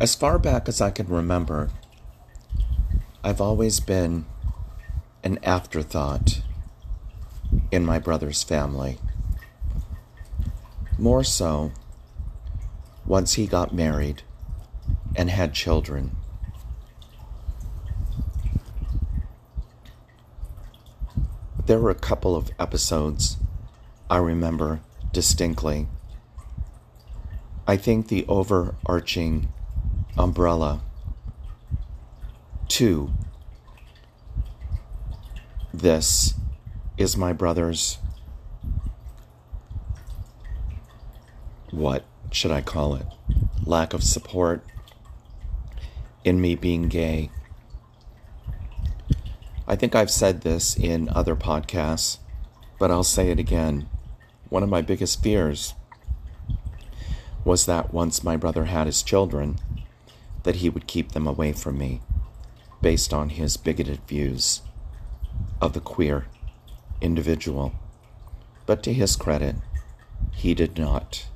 [0.00, 1.70] As far back as I can remember,
[3.22, 4.26] I've always been
[5.22, 6.42] an afterthought
[7.70, 8.98] in my brother's family.
[10.98, 11.70] More so
[13.06, 14.22] once he got married
[15.14, 16.16] and had children.
[21.66, 23.36] There were a couple of episodes
[24.10, 24.80] I remember
[25.12, 25.86] distinctly.
[27.66, 29.48] I think the overarching
[30.16, 30.80] umbrella
[32.68, 33.10] 2.
[35.72, 36.34] this
[36.96, 37.98] is my brother's
[41.70, 43.06] what should I call it?
[43.64, 44.64] Lack of support
[46.24, 47.30] in me being gay.
[49.66, 52.18] I think I've said this in other podcasts,
[52.78, 53.88] but I'll say it again.
[54.48, 55.74] One of my biggest fears
[57.44, 59.58] was that once my brother had his children,
[60.44, 62.00] that he would keep them away from me
[62.80, 64.62] based on his bigoted views
[65.60, 66.26] of the queer
[67.00, 67.72] individual.
[68.66, 69.56] But to his credit,
[70.32, 71.26] he did not.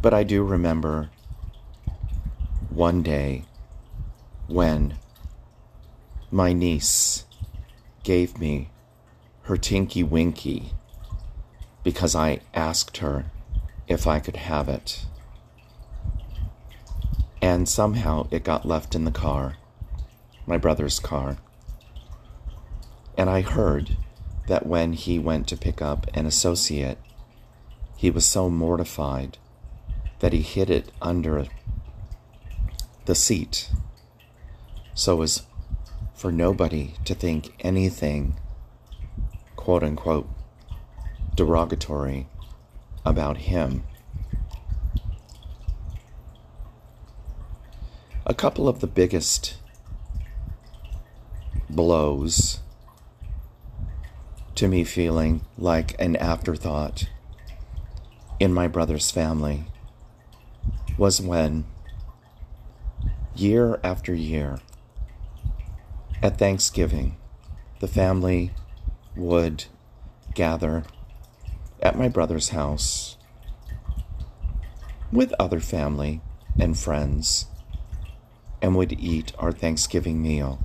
[0.00, 1.10] But I do remember
[2.70, 3.44] one day
[4.46, 4.94] when
[6.30, 7.24] my niece
[8.02, 8.70] gave me
[9.42, 10.72] her Tinky Winky
[11.84, 13.26] because I asked her
[13.88, 15.04] if I could have it.
[17.42, 19.56] And somehow it got left in the car,
[20.46, 21.36] my brother's car.
[23.18, 23.98] And I heard
[24.46, 26.98] that when he went to pick up an associate,
[27.96, 29.36] he was so mortified
[30.20, 31.46] that he hid it under
[33.04, 33.68] the seat
[34.94, 35.42] so as
[36.14, 38.38] for nobody to think anything,
[39.56, 40.28] quote unquote,
[41.34, 42.28] derogatory
[43.04, 43.84] about him.
[48.32, 49.58] A couple of the biggest
[51.68, 52.60] blows
[54.54, 57.10] to me feeling like an afterthought
[58.40, 59.66] in my brother's family
[60.96, 61.66] was when,
[63.36, 64.60] year after year,
[66.22, 67.18] at Thanksgiving,
[67.80, 68.52] the family
[69.14, 69.66] would
[70.34, 70.84] gather
[71.82, 73.18] at my brother's house
[75.12, 76.22] with other family
[76.58, 77.44] and friends
[78.62, 80.60] and would eat our Thanksgiving meal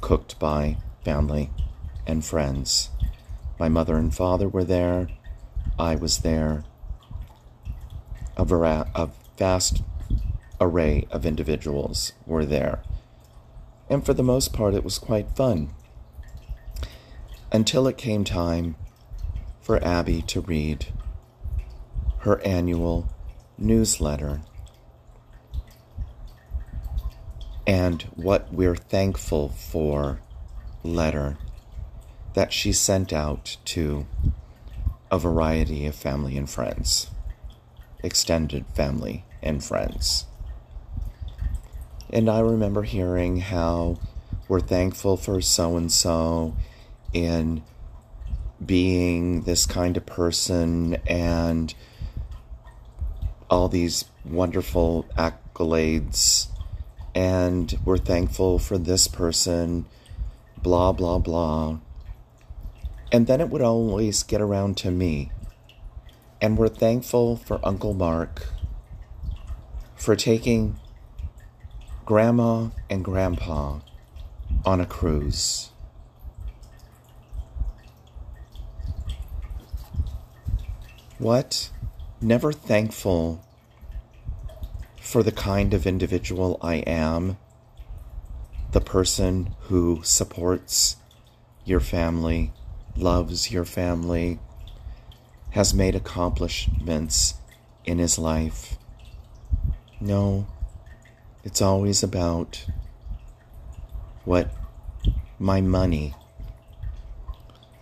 [0.00, 1.50] cooked by family
[2.06, 2.90] and friends.
[3.58, 5.08] My mother and father were there.
[5.78, 6.64] I was there.
[8.36, 9.82] A, vera- a vast
[10.60, 12.82] array of individuals were there.
[13.88, 15.70] And for the most part, it was quite fun.
[17.52, 18.74] Until it came time
[19.60, 20.86] for Abby to read
[22.18, 23.08] her annual
[23.56, 24.40] newsletter
[27.66, 30.20] and what we're thankful for
[30.82, 31.36] letter
[32.34, 34.06] that she sent out to
[35.10, 37.08] a variety of family and friends,
[38.02, 40.26] extended family and friends.
[42.10, 43.98] And I remember hearing how
[44.48, 46.56] we're thankful for so and so
[47.12, 47.62] in
[48.64, 51.74] being this kind of person and
[53.50, 56.48] all these wonderful accolades.
[57.16, 59.86] And we're thankful for this person,
[60.62, 61.78] blah, blah, blah.
[63.10, 65.32] And then it would always get around to me.
[66.42, 68.48] And we're thankful for Uncle Mark
[69.94, 70.78] for taking
[72.04, 73.78] Grandma and Grandpa
[74.66, 75.70] on a cruise.
[81.16, 81.70] What?
[82.20, 83.45] Never thankful
[85.06, 87.38] for the kind of individual I am,
[88.72, 90.96] the person who supports
[91.64, 92.52] your family
[92.96, 94.40] loves your family,
[95.50, 97.34] has made accomplishments
[97.84, 98.78] in his life.
[100.00, 100.48] No,
[101.44, 102.66] it's always about
[104.24, 104.50] what
[105.38, 106.14] my money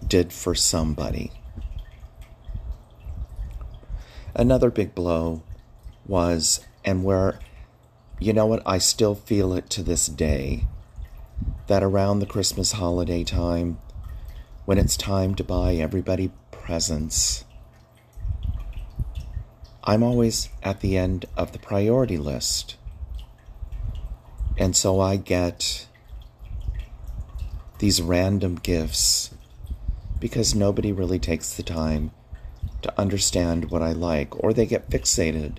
[0.07, 1.33] did for somebody.
[4.35, 5.43] Another big blow
[6.07, 7.39] was, and where,
[8.19, 10.67] you know what, I still feel it to this day,
[11.67, 13.79] that around the Christmas holiday time,
[14.65, 17.45] when it's time to buy everybody presents.
[19.83, 22.77] I'm always at the end of the priority list.
[24.57, 25.87] And so I get
[27.79, 29.35] these random gifts
[30.19, 32.13] because nobody really takes the time
[32.81, 35.59] to understand what I like, or they get fixated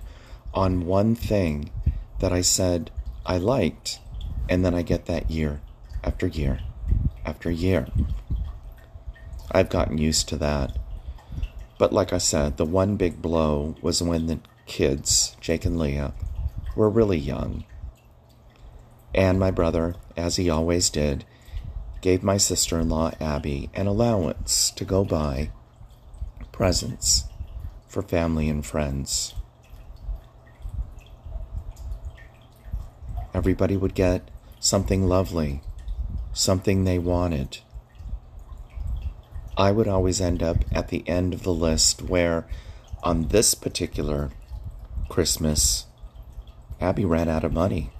[0.56, 1.70] on one thing
[2.18, 2.90] that I said
[3.26, 4.00] I liked,
[4.48, 5.60] and then I get that year
[6.02, 6.60] after year
[7.26, 7.86] after year.
[9.52, 10.78] I've gotten used to that.
[11.78, 16.14] But like I said, the one big blow was when the kids, Jake and Leah,
[16.74, 17.64] were really young.
[19.14, 21.26] And my brother, as he always did,
[22.00, 25.50] gave my sister in law Abby an allowance to go buy
[26.50, 27.24] presents
[27.88, 29.34] for family and friends.
[33.36, 34.30] Everybody would get
[34.60, 35.60] something lovely,
[36.32, 37.58] something they wanted.
[39.58, 42.46] I would always end up at the end of the list where,
[43.02, 44.30] on this particular
[45.10, 45.84] Christmas,
[46.80, 47.90] Abby ran out of money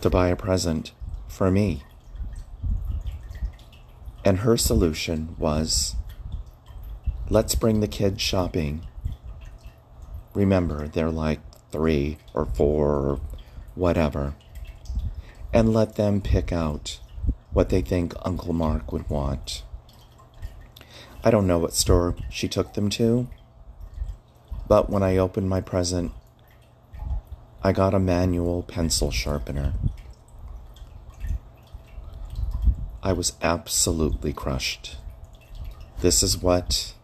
[0.00, 0.92] to buy a present
[1.28, 1.82] for me.
[4.24, 5.94] And her solution was
[7.28, 8.86] let's bring the kids shopping.
[10.32, 11.40] Remember, they're like
[11.76, 13.20] three or four or
[13.74, 14.34] whatever.
[15.52, 16.98] And let them pick out
[17.52, 19.62] what they think Uncle Mark would want.
[21.22, 23.28] I don't know what store she took them to,
[24.66, 26.12] but when I opened my present,
[27.62, 29.74] I got a manual pencil sharpener.
[33.02, 34.96] I was absolutely crushed.
[36.00, 36.94] This is what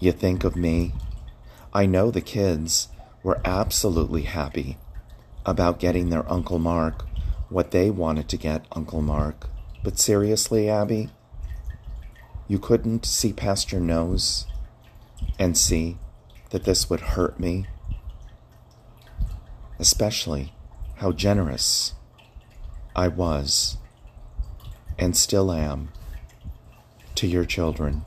[0.00, 0.92] you think of me.
[1.72, 2.88] I know the kids
[3.22, 4.78] were absolutely happy
[5.44, 7.04] about getting their Uncle Mark
[7.48, 9.48] what they wanted to get Uncle Mark.
[9.82, 11.10] But seriously, Abby,
[12.46, 14.46] you couldn't see past your nose
[15.38, 15.98] and see
[16.50, 17.66] that this would hurt me,
[19.78, 20.52] especially
[20.96, 21.94] how generous
[22.96, 23.76] I was
[24.98, 25.90] and still am
[27.14, 28.04] to your children.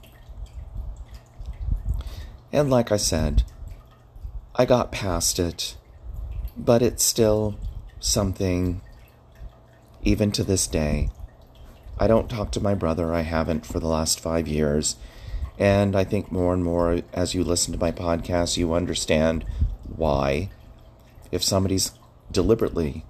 [2.51, 3.43] And like I said,
[4.61, 5.75] I got past it,
[6.55, 7.57] but it's still
[7.99, 8.81] something,
[10.03, 11.09] even to this day.
[11.97, 14.97] I don't talk to my brother, I haven't for the last five years.
[15.57, 19.45] And I think more and more as you listen to my podcast, you understand
[19.95, 20.51] why.
[21.31, 21.93] If somebody's
[22.31, 23.03] deliberately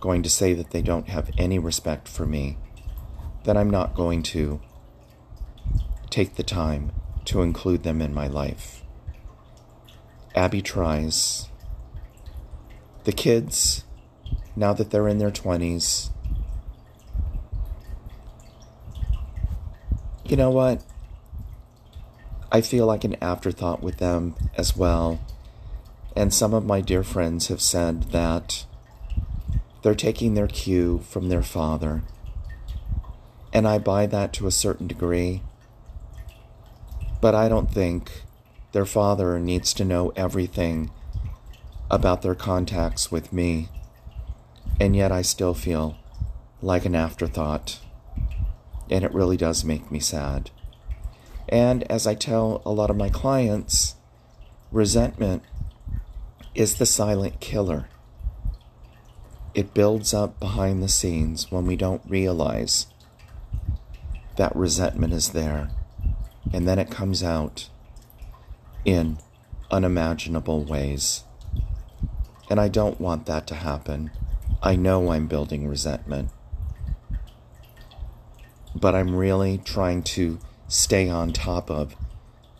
[0.00, 2.58] going to say that they don't have any respect for me,
[3.44, 4.60] then I'm not going to
[6.10, 6.90] take the time
[7.26, 8.83] to include them in my life.
[10.34, 11.48] Abby tries.
[13.04, 13.84] The kids,
[14.56, 16.10] now that they're in their 20s,
[20.24, 20.82] you know what?
[22.50, 25.20] I feel like an afterthought with them as well.
[26.16, 28.64] And some of my dear friends have said that
[29.82, 32.02] they're taking their cue from their father.
[33.52, 35.42] And I buy that to a certain degree.
[37.20, 38.23] But I don't think
[38.74, 40.90] their father needs to know everything
[41.88, 43.68] about their contacts with me.
[44.80, 45.96] And yet I still feel
[46.60, 47.78] like an afterthought.
[48.90, 50.50] And it really does make me sad.
[51.48, 53.94] And as I tell a lot of my clients,
[54.72, 55.44] resentment
[56.56, 57.88] is the silent killer.
[59.54, 62.88] It builds up behind the scenes when we don't realize
[64.34, 65.70] that resentment is there.
[66.52, 67.68] And then it comes out
[68.84, 69.18] in
[69.70, 71.24] unimaginable ways.
[72.50, 74.10] And I don't want that to happen.
[74.62, 76.30] I know I'm building resentment.
[78.74, 81.94] But I'm really trying to stay on top of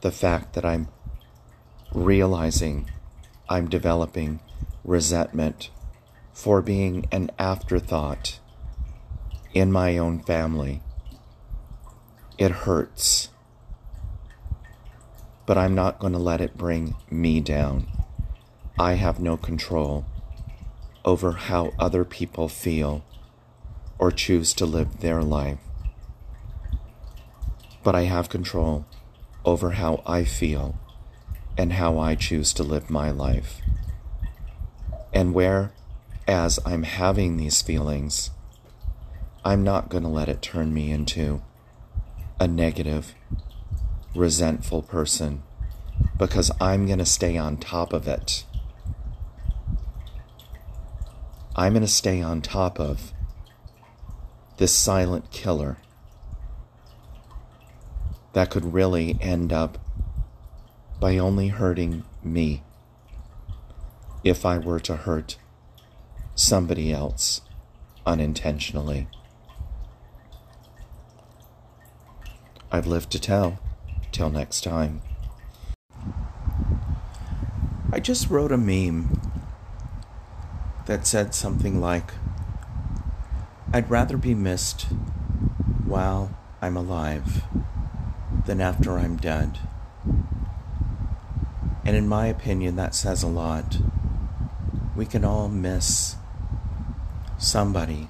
[0.01, 0.89] the fact that I'm
[1.93, 2.91] realizing
[3.49, 4.41] I'm developing
[4.85, 5.71] resentment
[6.33, 8.41] for being an afterthought
[9.53, 10.83] in my own family.
[12.37, 13.29] It hurts.
[15.47, 17.87] But I'm not going to let it bring me down.
[18.79, 20.07] I have no control
[21.05, 23.05] over how other people feel
[23.99, 25.59] or choose to live their life.
[27.83, 28.87] But I have control
[29.45, 30.79] over how I feel
[31.57, 33.61] and how I choose to live my life.
[35.13, 35.73] And where
[36.27, 38.31] as I'm having these feelings,
[39.45, 41.43] I'm not going to let it turn me into
[42.41, 43.15] a negative,
[44.15, 45.43] resentful person
[46.17, 48.45] because I'm going to stay on top of it.
[51.57, 53.13] I'm going to stay on top of
[54.57, 55.79] this silent killer
[58.33, 59.79] that could really end up
[61.01, 62.63] by only hurting me
[64.25, 65.37] if I were to hurt
[66.35, 67.43] somebody else
[68.07, 69.07] unintentionally.
[72.73, 73.61] I've lived to tell.
[74.15, 75.03] Till next time.
[77.93, 79.21] I just wrote a meme
[80.87, 82.13] that said something like,
[83.73, 84.83] I'd rather be missed
[85.85, 86.31] while
[86.63, 87.43] I'm alive
[88.47, 89.59] than after I'm dead.
[91.85, 93.79] And in my opinion, that says a lot.
[94.95, 96.15] We can all miss
[97.37, 98.07] somebody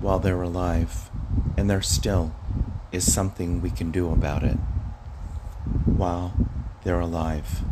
[0.00, 1.08] while they're alive,
[1.56, 2.34] and they're still
[2.90, 4.56] is something we can do about it
[5.84, 6.34] while
[6.84, 7.62] they're alive.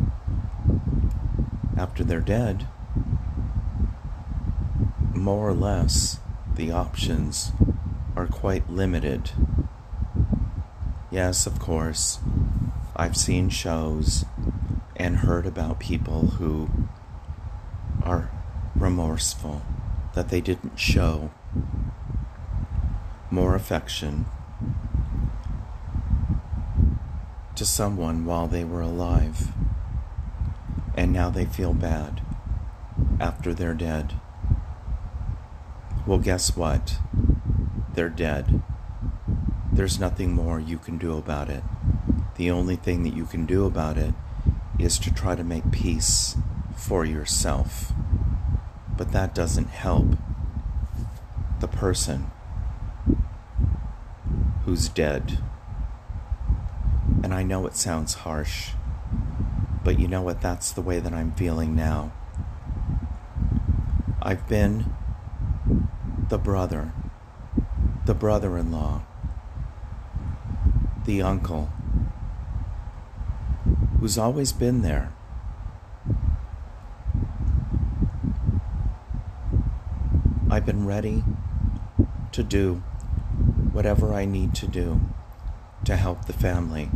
[1.75, 2.67] After they're dead,
[5.13, 6.19] more or less,
[6.55, 7.51] the options
[8.15, 9.31] are quite limited.
[11.09, 12.19] Yes, of course,
[12.95, 14.25] I've seen shows
[14.95, 16.69] and heard about people who
[18.03, 18.31] are
[18.75, 19.61] remorseful
[20.13, 21.31] that they didn't show
[23.29, 24.25] more affection
[27.57, 29.51] to someone while they were alive,
[30.95, 32.21] and now they feel bad
[33.19, 34.13] after they're dead.
[36.05, 36.99] Well, guess what?
[37.93, 38.61] They're dead.
[39.71, 41.63] There's nothing more you can do about it.
[42.35, 44.13] The only thing that you can do about it
[44.77, 46.37] is to try to make peace
[46.75, 47.91] for yourself.
[48.95, 50.15] But that doesn't help
[51.59, 52.29] the person
[54.65, 55.39] who's dead.
[57.23, 58.71] And I know it sounds harsh,
[59.83, 60.41] but you know what?
[60.41, 62.11] That's the way that I'm feeling now.
[64.21, 64.93] I've been
[66.29, 66.93] the brother,
[68.05, 69.03] the brother in law,
[71.05, 71.69] the uncle,
[73.99, 75.13] who's always been there.
[80.49, 81.23] I've been ready
[82.31, 82.75] to do
[83.71, 85.01] whatever I need to do
[85.85, 86.89] to help the family,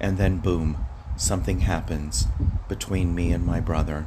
[0.00, 0.84] and then boom,
[1.16, 2.26] something happens
[2.68, 4.06] between me and my brother.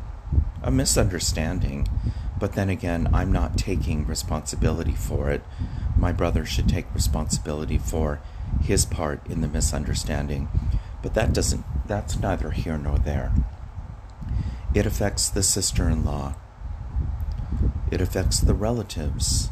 [0.61, 1.87] A misunderstanding,
[2.39, 5.43] but then again, I'm not taking responsibility for it.
[5.97, 8.19] My brother should take responsibility for
[8.61, 10.49] his part in the misunderstanding.
[11.01, 13.31] But that doesn't, that's neither here nor there.
[14.73, 16.35] It affects the sister in law,
[17.89, 19.49] it affects the relatives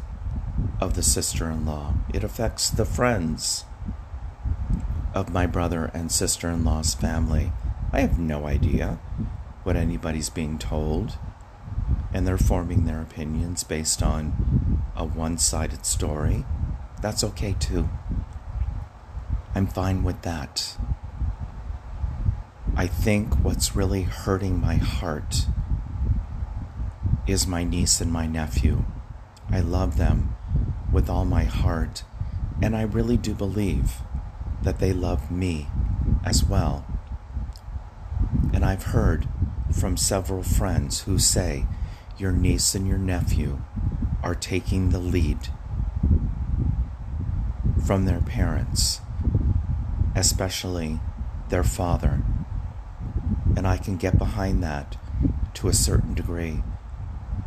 [0.80, 3.64] of the sister in law, it affects the friends
[5.16, 7.50] of my brother and sister in law's family.
[7.90, 9.00] I have no idea
[9.62, 11.16] what anybody's being told
[12.12, 16.44] and they're forming their opinions based on a one sided story,
[17.00, 17.88] that's okay too.
[19.54, 20.76] I'm fine with that.
[22.76, 25.46] I think what's really hurting my heart
[27.26, 28.84] is my niece and my nephew.
[29.50, 30.36] I love them
[30.92, 32.04] with all my heart,
[32.60, 34.02] and I really do believe
[34.66, 35.68] that they love me
[36.24, 36.84] as well.
[38.52, 39.28] And I've heard
[39.72, 41.66] from several friends who say
[42.18, 43.62] your niece and your nephew
[44.24, 45.38] are taking the lead
[47.86, 49.00] from their parents,
[50.16, 50.98] especially
[51.48, 52.24] their father.
[53.56, 54.96] And I can get behind that
[55.54, 56.64] to a certain degree.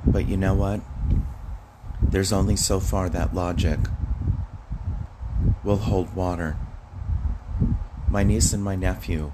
[0.05, 0.79] But you know what?
[2.01, 3.79] There's only so far that logic
[5.65, 6.55] will hold water.
[8.09, 9.31] My niece and my nephew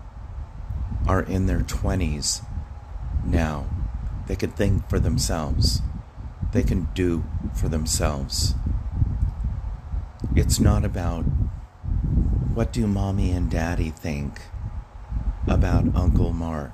[1.08, 2.46] are in their 20s
[3.24, 3.68] now.
[4.28, 5.82] They can think for themselves.
[6.52, 8.54] They can do for themselves.
[10.36, 11.22] It's not about
[12.54, 14.42] what do mommy and daddy think
[15.48, 16.74] about Uncle Mark.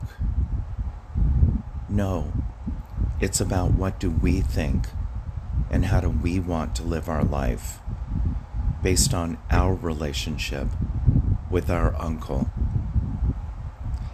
[1.87, 2.33] No,
[3.19, 4.87] it's about what do we think
[5.69, 7.79] and how do we want to live our life
[8.81, 10.67] based on our relationship
[11.51, 12.49] with our uncle.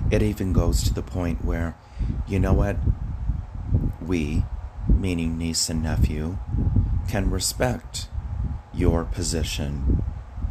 [0.09, 1.75] It even goes to the point where,
[2.27, 2.77] you know what?
[4.07, 4.43] we,
[4.87, 6.37] meaning niece and nephew,
[7.07, 8.07] can respect
[8.73, 10.03] your position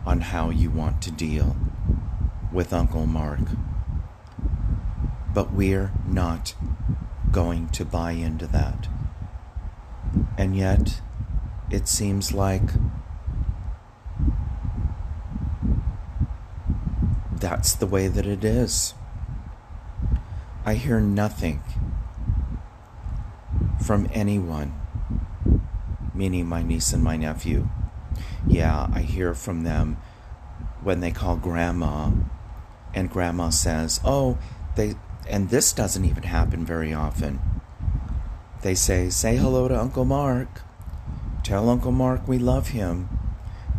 [0.05, 1.57] on how you want to deal
[2.53, 3.41] with Uncle Mark.
[5.35, 6.55] But we're not
[7.31, 8.89] going to buy into that.
[10.39, 11.01] And yet,
[11.71, 12.71] it seems like
[17.47, 18.93] that's the way that it is.
[20.65, 21.63] I hear nothing
[23.85, 24.75] from anyone,
[26.13, 27.69] meaning my niece and my nephew.
[28.49, 29.99] Yeah, I hear from them
[30.83, 32.11] when they call grandma,
[32.93, 34.39] and grandma says, Oh,
[34.75, 34.97] they,
[35.29, 37.39] and this doesn't even happen very often.
[38.63, 40.63] They say, Say hello to Uncle Mark.
[41.45, 43.09] Tell Uncle Mark we love him.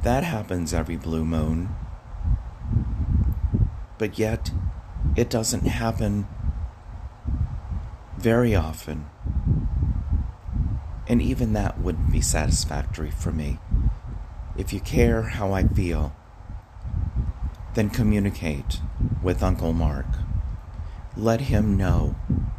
[0.03, 1.75] That happens every blue moon.
[3.97, 4.51] But yet,
[5.15, 6.27] it doesn't happen
[8.17, 9.07] very often.
[11.07, 13.59] And even that wouldn't be satisfactory for me.
[14.57, 16.15] If you care how I feel,
[17.75, 18.81] then communicate
[19.21, 20.07] with Uncle Mark.
[21.15, 22.15] Let him know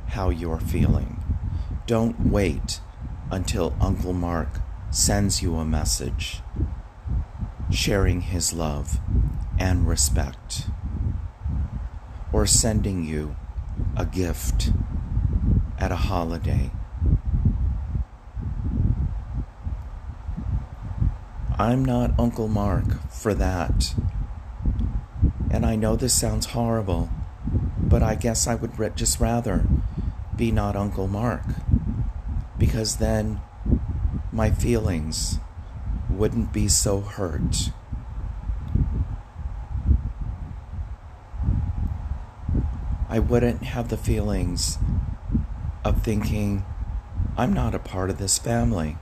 [0.08, 1.22] how you're feeling.
[1.86, 2.80] Don't wait
[3.30, 6.40] until Uncle Mark sends you a message
[7.70, 9.00] sharing his love
[9.58, 10.68] and respect,
[12.32, 13.36] or sending you
[13.96, 14.70] a gift
[15.78, 16.70] at a holiday.
[21.58, 23.94] I'm not Uncle Mark for that.
[25.50, 27.10] And I know this sounds horrible,
[27.80, 29.66] but I guess I would just rather
[30.36, 31.42] be not Uncle Mark.
[32.56, 33.40] Because then
[34.30, 35.38] my feelings
[36.08, 37.70] wouldn't be so hurt.
[43.08, 44.78] I wouldn't have the feelings
[45.82, 46.64] of thinking,
[47.36, 48.98] I'm not a part of this family.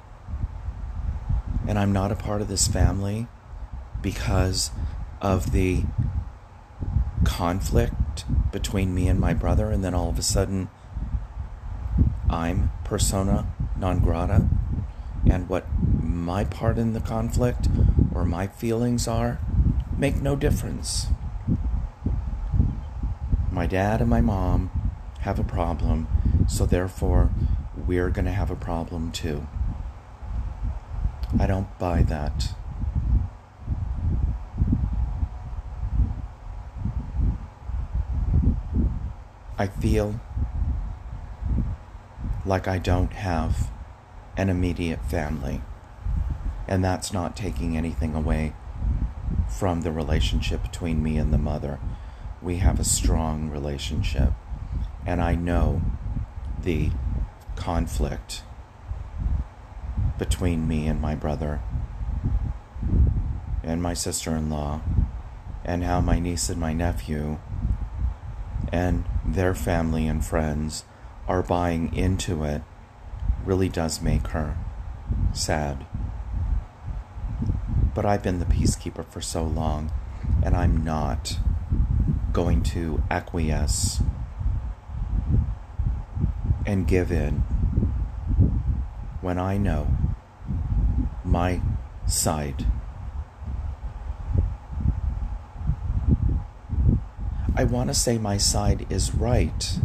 [1.67, 3.27] And I'm not a part of this family
[4.01, 4.71] because
[5.21, 5.83] of the
[7.25, 10.69] conflict between me and my brother, and then all of a sudden,
[12.31, 14.49] I'm persona non grata,
[15.29, 17.69] and what my part in the conflict
[18.15, 19.41] or my feelings are
[19.99, 21.09] make no difference.
[23.57, 24.71] My dad and my mom
[25.21, 26.09] have a problem,
[26.47, 27.31] so therefore
[27.87, 29.47] we're going to have a problem too.
[31.41, 32.53] I don't buy that.
[39.57, 40.21] I feel
[42.45, 43.71] like I don't have
[44.37, 45.63] an immediate family.
[46.69, 48.53] And that's not taking anything away
[49.49, 51.81] from the relationship between me and the mother.
[52.47, 54.33] We have a strong relationship.
[55.05, 55.83] And I know
[56.63, 56.91] the
[57.57, 58.45] conflict
[60.17, 61.61] between me and my brother
[63.65, 64.81] and my sister in law,
[65.65, 67.41] and how my niece and my nephew
[68.71, 70.85] and their family and friends
[71.27, 72.63] are buying into it
[73.45, 74.57] really does make her
[75.33, 75.85] sad.
[77.93, 79.91] But I've been the peacekeeper for so long,
[80.45, 81.41] and I'm not
[82.37, 84.03] going to acquiesce
[86.67, 87.33] and give in
[89.23, 89.87] when I know
[91.25, 91.63] my
[92.07, 92.67] side
[97.57, 99.79] I want to say my side is right.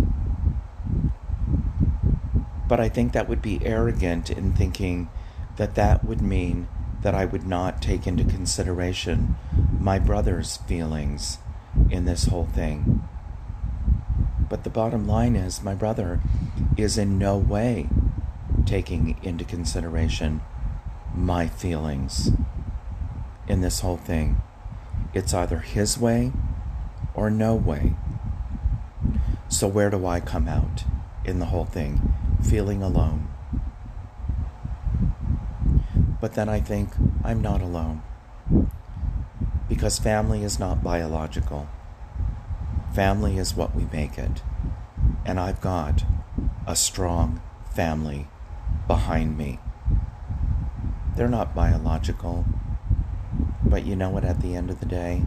[2.68, 5.08] But I think that would be arrogant in thinking
[5.56, 6.68] that that would mean
[7.02, 9.38] that I would not take into consideration
[9.80, 11.38] my brother's feelings
[11.92, 13.04] in this whole thing.
[14.50, 16.22] But the bottom line is, my brother
[16.78, 17.90] is in no way
[18.66, 20.42] taking into consideration
[21.14, 22.32] my feelings
[23.48, 24.42] in this whole thing.
[25.14, 26.32] It's either his way
[27.14, 27.96] or no way.
[29.50, 30.86] So, where do I come out
[31.26, 32.14] in the whole thing?
[32.42, 33.28] Feeling alone.
[36.22, 36.92] But then I think
[37.24, 38.04] I'm not alone.
[39.68, 41.68] Because family is not biological.
[42.94, 44.42] Family is what we make it.
[45.26, 46.04] And I've got
[46.68, 47.42] a strong
[47.74, 48.28] family
[48.88, 49.60] behind me.
[51.16, 52.46] They're not biological.
[53.64, 55.24] But you know what, at the end of the day,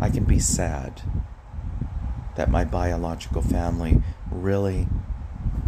[0.00, 1.02] I can be sad
[2.36, 4.86] that my biological family really,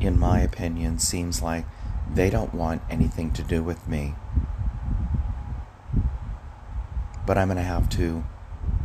[0.01, 1.65] in my opinion, seems like
[2.13, 4.15] they don't want anything to do with me.
[7.27, 8.25] But I'm going to have to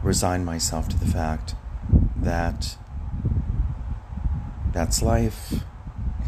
[0.02, 1.56] resign myself to the fact
[2.24, 2.78] that
[4.72, 5.54] that's life.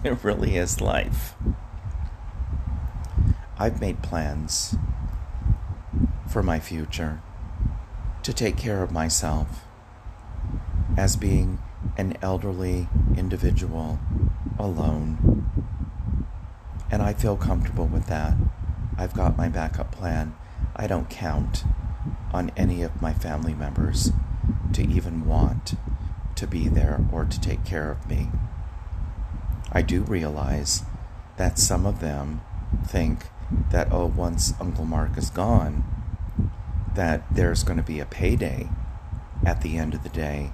[0.04, 1.34] It really is life.
[3.58, 4.76] I've made plans
[6.30, 7.24] for my future
[8.22, 9.66] to take care of myself
[10.96, 11.58] as being
[11.98, 13.98] an elderly individual
[14.60, 15.50] alone.
[16.92, 18.36] And I feel comfortable with that.
[19.00, 20.36] I've got my backup plan.
[20.76, 21.64] I don't count
[22.32, 24.12] on any of my family members
[24.74, 25.76] to even want
[26.36, 28.30] to be there or to take care of me.
[29.72, 30.84] I do realize
[31.38, 32.42] that some of them
[32.86, 33.28] think
[33.72, 35.84] that, oh, once Uncle Mark is gone,
[36.94, 38.70] that there's going to be a payday
[39.46, 40.52] at the end of the day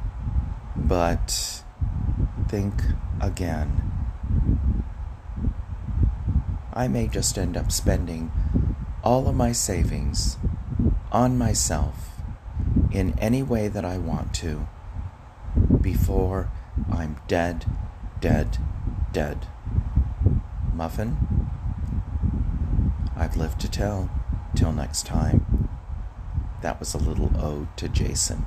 [0.75, 1.63] but
[2.47, 2.83] think
[3.19, 3.91] again.
[6.73, 8.31] I may just end up spending
[9.03, 10.37] all of my savings
[11.11, 12.10] on myself
[12.91, 14.67] in any way that I want to
[15.81, 16.51] before
[16.91, 17.65] I'm dead,
[18.19, 18.57] dead,
[19.11, 19.47] dead.
[20.73, 21.49] Muffin?
[23.15, 24.09] I've lived to tell.
[24.55, 25.69] Till next time.
[26.61, 28.45] That was a little ode to Jason.